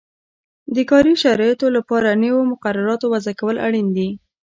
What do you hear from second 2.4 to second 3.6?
مقرراتو وضعه کول